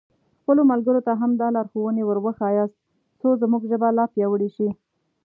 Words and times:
خپلو 0.41 0.61
ملګرو 0.71 1.01
ته 1.07 1.11
هم 1.21 1.31
دا 1.41 1.47
لارښوونې 1.55 2.03
ور 2.05 2.17
وښیاست 2.25 2.77
څو 3.19 3.27
زموږ 3.41 3.61
ژبه 3.71 3.87
لا 3.97 4.05
پیاوړې 4.13 4.49
شي. 4.55 4.69